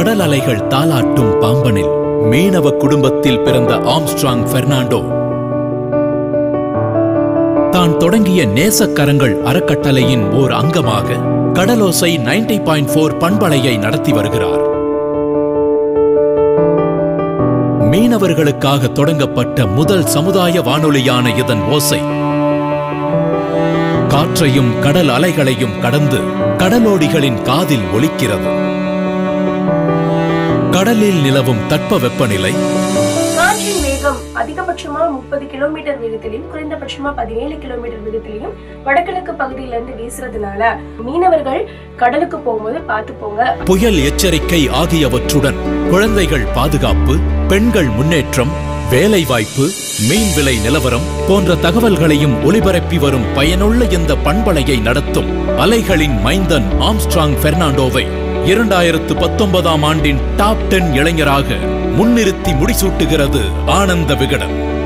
கடல் 0.00 0.20
அலைகள் 0.20 0.66
தாளாட்டும் 0.68 1.32
பாம்பனில் 1.40 1.90
மீனவ 2.30 2.76
குடும்பத்தில் 2.76 3.40
பிறந்த 3.40 3.76
ஆம்ஸ்ட்ராங் 3.76 4.44
பெர்னாண்டோ. 4.52 5.00
தான் 7.70 7.96
தொடங்கிய 7.96 8.44
நேசக்கரங்கள் 8.44 9.42
அறக்கட்டளையின் 9.42 10.32
ஓர் 10.32 10.50
அங்கமாக 10.50 11.18
கடலோசை 11.52 12.10
90.4 12.18 12.62
பாயிண்ட் 12.62 12.92
போர் 12.94 13.16
பண்பலையை 13.16 13.78
நடத்தி 13.78 14.12
வருகிறார். 14.12 14.62
மீனவர்களுக்காக 17.90 18.92
தொடங்கப்பட்ட 18.92 19.66
முதல் 19.66 20.06
சமுதாய 20.06 20.60
வானொலியான 20.60 21.36
இதன் 21.36 21.62
ஓசை 21.70 22.00
காற்றையும் 24.08 24.80
கடல் 24.80 25.08
அலைகளையும் 25.08 25.78
கடந்து 25.80 26.20
கடலோடிகளின் 26.58 27.42
காதில் 27.42 27.86
ஒலிக்கிறது. 27.94 28.68
கடலில் 30.74 31.20
நிலவும் 31.22 31.62
தட்பவெப்பநிலை 31.70 32.52
காற்றின் 33.36 33.80
வேகம் 33.84 34.18
அதிகபட்சமா 34.34 35.02
முப்பது 35.10 35.44
கிலோமீட்டர் 35.46 35.98
வேகத்திலையும் 36.02 36.48
குறைந்தபட்சமா 36.52 37.10
பதினேழு 37.14 37.58
கிலோமீட்டர் 37.58 38.04
வேகத்திலையும் 38.06 38.54
வடகிழக்கு 38.84 39.32
பகுதியில 39.32 39.74
இருந்து 39.74 39.92
வீசுறதுனால 39.92 40.62
மீனவர்கள் 41.04 41.62
கடலுக்கு 41.96 42.38
போகும்போது 42.38 42.80
பார்த்து 42.82 43.12
போங்க. 43.14 43.42
புயல் 43.64 43.98
எச்சரிக்கை 44.04 44.68
ஆகியவற்றுடன் 44.72 45.60
குழந்தைகள் 45.90 46.50
பாதுகாப்பு 46.54 47.16
பெண்கள் 47.48 47.90
முன்னேற்றம் 47.90 48.52
வேலைவாய்ப்பு 48.90 49.64
மீன் 50.08 50.32
விலை 50.36 50.56
நிலவரம் 50.58 51.08
போன்ற 51.28 51.54
தகவல்களையும் 51.54 52.38
ஒலிபரப்பி 52.44 52.98
வரும் 52.98 53.28
பயனுள்ள 53.34 53.84
இந்த 53.90 54.14
பண்பலையை 54.24 54.78
நடத்தும் 54.82 55.28
அலைகளின் 55.56 56.16
மைந்தன் 56.22 56.68
ஆம்ஸ்ட்ராங் 56.80 57.36
பெர்னாண்டோவை. 57.42 58.04
இரண்டாயிரத்து 58.44 59.18
பத்தொன்பதாம் 59.18 59.82
ஆண்டின் 59.82 60.20
டாப் 60.36 60.68
டென் 60.68 60.92
இளைஞராக 60.92 61.54
முன்னிறுத்தி 61.98 62.52
முடிசூட்டுகிறது 62.52 63.66
ஆனந்த 63.66 64.14
விகடன். 64.14 64.79